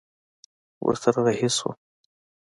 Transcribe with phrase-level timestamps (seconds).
[0.85, 1.75] ورسره رهي سوم.